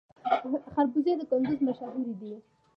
خربوزې 0.73 1.13
د 1.19 1.21
کندز 1.29 1.57
مشهورې 1.67 2.13
دي 2.19 2.33